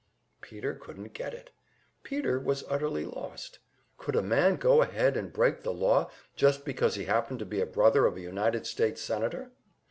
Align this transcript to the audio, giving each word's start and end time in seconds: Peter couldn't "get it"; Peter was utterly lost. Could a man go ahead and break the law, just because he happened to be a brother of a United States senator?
Peter 0.41 0.73
couldn't 0.73 1.13
"get 1.13 1.31
it"; 1.31 1.51
Peter 2.01 2.39
was 2.39 2.63
utterly 2.67 3.05
lost. 3.05 3.59
Could 3.99 4.15
a 4.15 4.23
man 4.23 4.55
go 4.55 4.81
ahead 4.81 5.15
and 5.15 5.31
break 5.31 5.61
the 5.61 5.71
law, 5.71 6.09
just 6.35 6.65
because 6.65 6.95
he 6.95 7.03
happened 7.05 7.37
to 7.37 7.45
be 7.45 7.61
a 7.61 7.67
brother 7.67 8.07
of 8.07 8.17
a 8.17 8.21
United 8.21 8.65
States 8.65 8.99
senator? 9.03 9.51